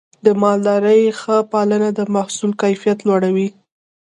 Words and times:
د 0.25 0.27
مالدارۍ 0.41 1.01
ښه 1.19 1.37
پالنه 1.51 1.89
د 1.97 1.99
محصول 2.15 2.51
کیفیت 2.61 2.99
لوړوي. 3.07 3.47